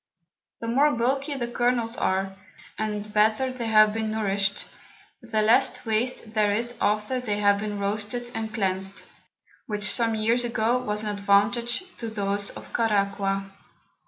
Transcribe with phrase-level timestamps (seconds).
[0.61, 2.35] The more bulky the Kernels are,
[2.75, 4.65] and better they have been nourished,
[5.21, 9.03] the less Waste there is after they have been roasted and cleansed,
[9.67, 13.51] which some Years ago was an Advantage to those of Caraqua.